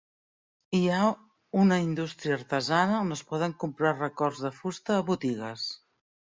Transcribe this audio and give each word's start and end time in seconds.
Hi 0.77 0.87
ha 0.93 1.01
una 1.65 1.77
indústria 1.83 2.33
artesana 2.39 2.97
on 3.03 3.19
es 3.19 3.23
poden 3.35 3.55
comprar 3.67 3.95
records 4.01 4.43
de 4.49 4.55
fusta 4.63 4.99
a 4.99 5.09
botigues. 5.15 5.71